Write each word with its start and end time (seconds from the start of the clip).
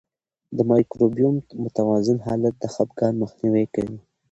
د 0.57 0.57
مایکروبیوم 0.69 1.35
متوازن 1.63 2.17
حالت 2.27 2.53
د 2.59 2.65
خپګان 2.73 3.13
مخنیوی 3.23 3.65
کوي. 3.75 3.97